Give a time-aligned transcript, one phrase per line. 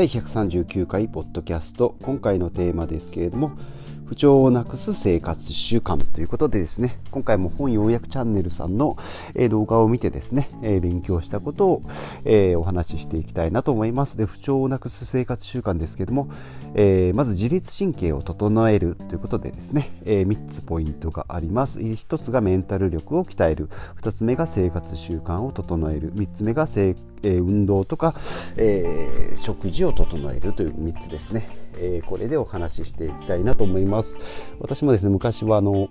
[0.00, 1.94] 第139回ポッドキャスト。
[2.00, 3.52] 今回のテーマですけれども
[4.10, 8.96] 不調をなくす生活習慣ということでですね今回も本要約チャンネルさんの、
[9.48, 10.50] 動画を見てですね、
[10.82, 11.82] 勉強したことを、
[12.56, 14.18] お話ししていきたいなと思います。
[14.18, 16.28] で不調をなくす生活習慣ですけども、
[17.14, 21.78] まず自律神経を整えるということでですね、3つポイントがあります。
[21.78, 23.68] 1つがメンタル力を鍛える。
[24.00, 26.12] 2つ目が生活習慣を整える。
[26.14, 26.66] 3つ目が
[27.22, 28.14] 運動とか、
[29.36, 31.48] 食事を整えるという3つですね、
[31.80, 34.18] えー、これでお話ししていきたいなと思います。
[34.60, 35.88] 私もですね昔はあの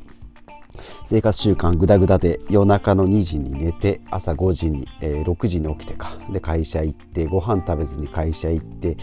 [1.06, 6.18] 生活習慣ぐだぐだで夜中の2時に寝て朝5時に、えー、6時に起きてか。
[6.32, 8.98] で会社行ってご飯食べずに会社行って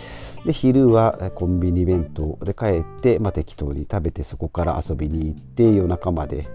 [0.45, 2.39] で昼はコンビニ弁当。
[2.45, 6.47] で帰って、まあ、適当に食べてそこから遊びに行って夜中まで。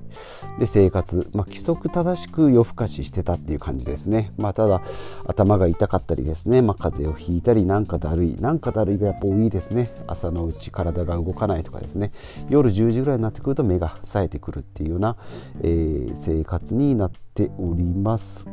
[0.59, 4.81] で生活、まあ、規則正しく夜更かししてたっていう感じですね、まあ、ただ
[5.25, 8.37] 頭が痛かったりですね、まあ、風邪をひいたりなんかだるい。
[8.39, 9.93] なんかだるいがやっぱ多いですね。
[10.07, 12.11] 朝のうち体が動かないとかですね。
[12.49, 15.17] 夜10時ぐらいになってくると目が冴えてくるっていうような、
[15.61, 18.47] えー、生活になっております。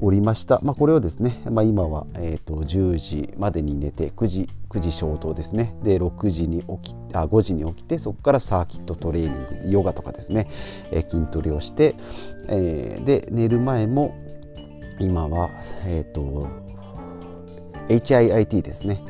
[0.00, 5.74] おりました、まあ、これをですね、まあ、今は、えーと、10時までに寝て9時9時消灯ですね。
[5.82, 10.48] で6時に起きあ5時に起きてそこからサーキットトレーニングヨガとかですね、
[10.92, 11.96] えー、筋トレをして、
[12.48, 14.14] えー、で寝る前も
[15.00, 15.50] 今は
[15.86, 16.67] えっ、ー、と
[17.88, 19.02] HIIT ですね、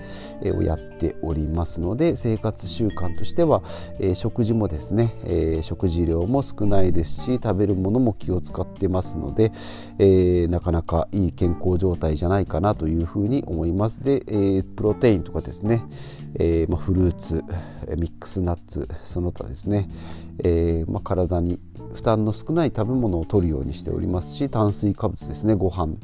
[0.42, 3.62] えをやっておりますので生活習慣としては、
[3.98, 9.52] え食事もですね、え食事量も少ないですし食べるものも気を使ってますので、
[9.98, 14.02] えなかなかいい健康状態じゃないかなというふうに思います。
[14.02, 15.82] で、えプロテインとかですね、
[16.38, 17.44] えまフルーツ
[17.96, 19.88] ミックスナッツその他ですね、
[20.44, 21.58] えま体に
[21.94, 25.94] 負担の少ない食べ物を摂るようにしておりますし炭水化物ですねご飯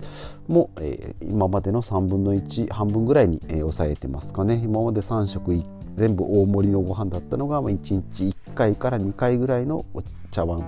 [0.49, 4.61] も、えー、今までの3分の1半分ぐらいに、えー、抑えてますかね。
[4.63, 5.63] 今まで3食
[5.95, 10.65] 全部大盛りのご飯だったのが、まあ、1日1回から2回ぐらいのお茶碗。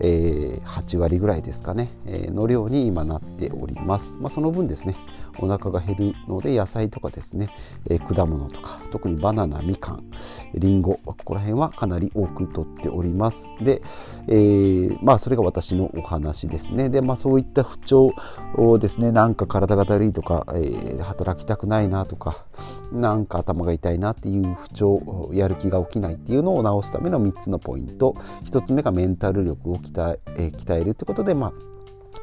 [0.00, 4.96] えー、8割ぐらいですかね、えー、の量に今なっております、まあ、その分ですね。
[5.40, 7.54] お腹が減るので野菜とかですね、
[7.88, 10.10] えー、果物とか特にバナナみかん
[10.54, 13.48] りんごここら辺はかなり多くとっております。
[13.60, 13.82] で、
[14.28, 16.90] えー、まあそれが私のお話ですね。
[16.90, 18.12] でまあそういった不調
[18.56, 19.12] をですね。
[19.12, 22.46] なんか体がだるいとか、えー、働きたくないなとか
[22.92, 28.16] なんか頭が痛いなっていう不調やる気が起きないっていうのを治すための3つのポイント。
[28.44, 31.68] 1つ目がメンタル力を鍛え鍛えるということでまあ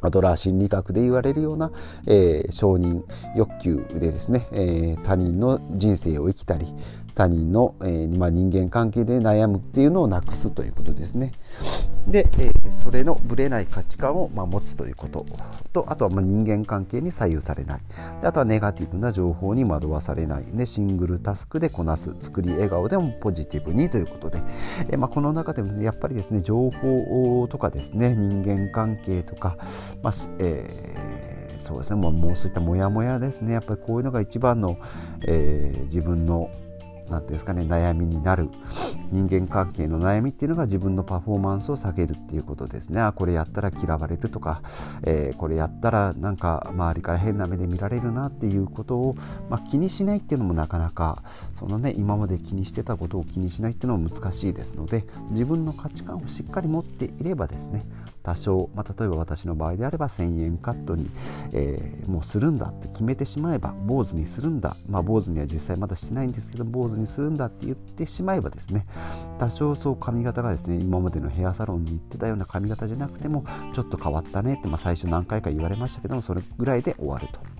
[0.02, 1.70] アドラー心理学で言われるような、
[2.06, 3.02] えー、承認
[3.34, 6.66] 欲求でですね、えー、他人の人生を生きたり
[7.14, 11.32] 他人の、えーまあ、人間関係で悩むっていうのをなくすということですね。
[12.06, 15.26] で、えー、それのぶれない価値観を、まあ、持つということ
[15.72, 17.80] とあとはまあ人間関係に左右されない。
[18.20, 20.44] であとはネガティブな情報に惑わされない。
[20.44, 24.40] でシングルタスクでこなす作り笑顔でもポジティブにということで、
[24.88, 29.56] えーまあ、この中でも、ね、やっぱりですね情報とかですね人間関係とか、
[30.02, 33.52] まあえー、そうですねもうもうそういったモヤモヤですね。
[33.52, 34.78] やっぱりこういうのが一番の、
[35.22, 36.50] えー、自分の
[37.10, 38.48] 何ていうんですかね悩みになる
[39.12, 43.00] 人間関係の悩みっていうのが自分のパフォーマンスを下げるっていうことですね。
[43.00, 44.62] あこれやったら嫌われるとか、
[45.02, 49.16] えー、これやったらなんか周りから変な目で見られるなっていうことを、
[49.48, 51.22] まあ、気にしないっていうのもなかなか
[51.54, 57.84] そのね今まで気にしてたことを気にしないっていうのも難しいですので自分の価値観をしっかり持っていればですね
[58.26, 61.08] 多少、まあ、例えば私の場合であれば1000円カットに、
[61.52, 64.76] えー、もうするんだって決めてしまえば坊主にするんだ。
[64.88, 68.84] まあ坊主には実際まだしてないんですけど坊主にするんだって言ってしまえばですね。
[69.38, 77.55] 多少そう髪型がですね今までのヘアサロンに行ってたような髪型じゃなくてもちょっと変わったねって、まあ、最初何回か言われましたけどもそれぐらいで終わると。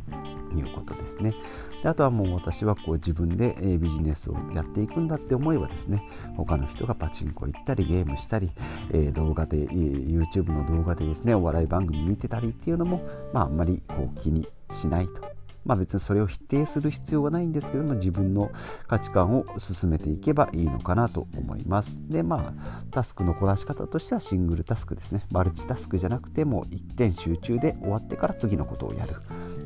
[0.57, 1.35] いうことですね。
[1.83, 6.03] であとはもう私はこう自分でビジネスをやっていくんだって思えばですね
[6.37, 8.51] 他の人がパチンコ行ったりゲームしたり、
[8.93, 13.03] え動画で YouTube の動画でですねお笑い番組見てたりっていうのも、
[13.33, 15.37] まあ、あんまりこう気にしないと
[15.67, 18.51] まあ別にそれを否定する必要はないんですけども自分の
[18.87, 22.01] 価値観を進めていけばいいのかなと思います。
[22.09, 25.27] でまあタスクのこなし方としてはシングルタスクですね。
[25.31, 29.17] マルチタスクじゃなくても一点集中で終わってから次のことをやる。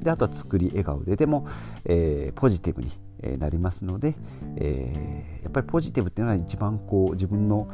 [0.03, 1.17] であとは作り笑顔で。
[1.17, 1.47] でも、
[1.85, 2.91] えー、ポジティブに
[3.39, 4.17] なりますので、
[4.57, 7.69] えー、やっぱりポジティブっていうのは一番こう自分の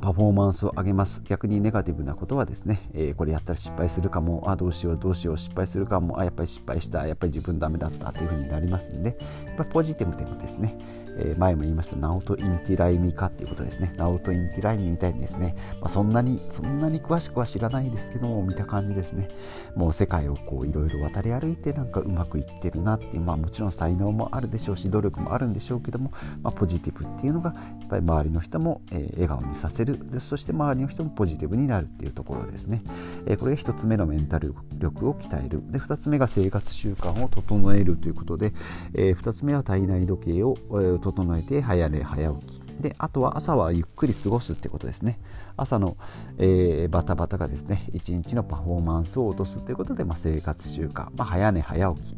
[0.00, 1.22] パフォーマンスを上げます。
[1.24, 10.76] 逆にネガティブなことはですね、えー、これやったら失敗するかもあどうしようどうしよう失敗するかもあやっぱり失敗したやっぱり自分ダメだったというふうになりますんでやっぱりポジティブでもですね、
[11.18, 13.92] え、前も言いましたナオト・インティライミかっていうことですね。
[13.96, 19.28] ナオト・インティライミみたいにですね、まあ、そんなにそんなに詳しくは知らないですけども見た感じですね。
[19.74, 26.12] もう世界をこういろいろ渡り歩いてなんかうまくいってるなっていうまあもちろん才能もあるでしょうし努力もあるんでしょうけども、
[26.42, 30.10] まあ、ポジティブっていうのがやっぱり周りの人も、え、笑顔にさせる。
[30.10, 32.82] でそして周りの人もポジティブになるっていうところですね、
[33.26, 35.62] え、これが1つ目のメンタル力を鍛える。
[35.70, 38.52] で2つ目が生活習慣を整えるということで、
[38.94, 42.69] え、2つ目は体内時計を、えー、整えて早寝早起き。
[42.80, 45.18] であとは朝はゆっくり過ごすってことですね。
[45.56, 45.96] 朝の、
[46.38, 52.16] えー、バタバタがですね一日のパフォーマンスを落とすということで、まあ、生活習慣、まあ、早寝早起き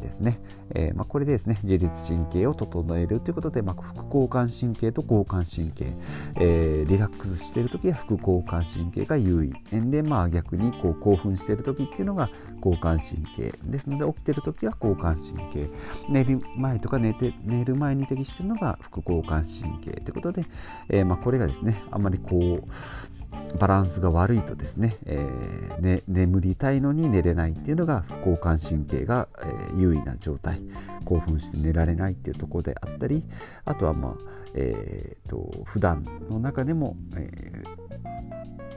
[0.00, 0.40] ですね、
[0.74, 5.92] えー、まあ、これでですね自律神経を整えるということで、ま、副交感神経と交感神経、
[6.36, 9.90] えー、リラックスしている時は副交感神経が優位。
[9.90, 15.68] で、まあ、逆にこう興奮している時っていうのが交感神経ですので起きている時は交感神経。
[16.08, 19.89] 寝る前とか寝て寝る前に適しているのが副交感神経。
[19.92, 20.44] ということで、
[20.88, 30.60] えー、まあ、これがですねあんまりこうバランスが悪いとですね,、えー、ね眠りたいのに寝れないっていうのが副交感神経が、えー、優位な状態。
[31.04, 33.24] 興奮して寝られないっていうところであったり
[33.64, 34.14] あとはまあ
[34.52, 37.62] えーと、と普段の中でも、え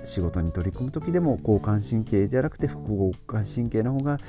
[0.03, 4.19] ー、仕事に取り組む時でも交感神経じゃなくて副交感神経の方が、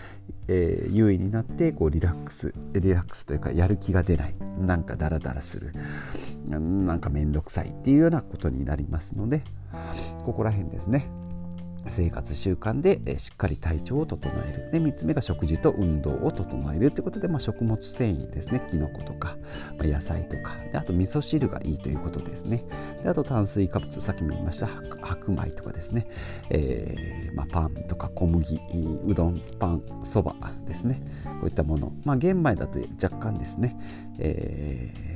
[0.49, 4.35] えー、優位になってこうリラックスリラックスというかやる気が出ない。
[4.59, 5.73] なんかダラダラする。
[6.49, 9.43] なんか面倒くさいっていうようなことになりますので
[10.25, 11.09] ここら辺ですね。
[11.91, 14.71] 生活習慣でしっかり体調を整える。
[14.71, 18.67] で3つ目が食事と運動を整えるということで、まあ、食物繊維ですね。
[18.71, 19.37] きのことか、
[19.79, 20.57] まあ、野菜とか。
[20.73, 22.65] であと味噌汁がいいということですね。
[23.03, 24.01] であと炭水化物。
[24.01, 24.69] さっきも言いました。
[25.03, 26.09] 白米とかですね、
[26.51, 28.61] えーまあ、パンとか小麦
[29.07, 30.35] うどんパンそば
[30.67, 31.03] ですね。
[31.25, 33.77] こういったもの、ま、玄米だと若干ですね、
[34.19, 35.15] えー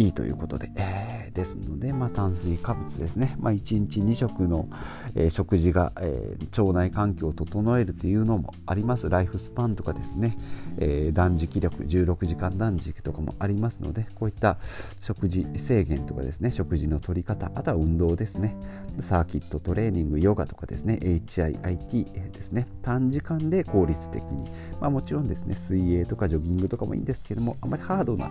[0.00, 4.66] いいということで、えー、ですので、まあ、炭水化物ですね、まあ、1日2食の、
[5.14, 9.10] えー、食事が、えー、腸内環境を整えるというのもあります。
[9.10, 10.38] ライフスパンとかですね、
[10.78, 14.56] え断食力16時間断食とかもありますのでこういった
[15.00, 16.50] 食事制限とかですね。
[16.50, 18.56] 食事の取り方あとは運動ですね。
[19.00, 20.98] サーキットトレーニングヨガとかですね。
[21.02, 22.66] HIIT ですね。
[22.80, 24.50] 短時間で効率的に、
[24.80, 25.54] まあ、もちろんですね。
[25.54, 28.30] 水泳とかジョギングとかもいいんですけどもあまりハードな、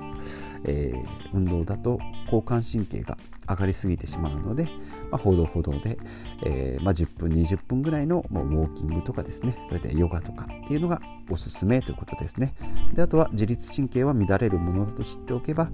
[0.64, 0.94] え
[1.34, 3.18] 運動だと交感神経が
[3.48, 4.66] 上がりすぎてしまうので、
[5.10, 5.98] まあ、ほどほどで、
[6.44, 12.54] えー、まあ、10分20分ぐらいのもうウォーキングとかですねそれでヨガとかっていうのがおすすめということですね。
[12.94, 15.70] であとは自律神経は乱れるものだと知っておけば、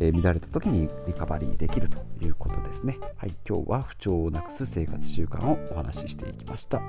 [0.00, 2.98] えー、乱れた時にリカバリーできるということですね。
[3.16, 6.82] はい今日は不調をなくす生活習慣をお話ししていきました。